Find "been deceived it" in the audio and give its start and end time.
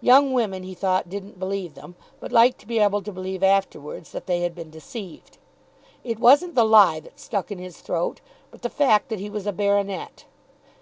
4.54-6.18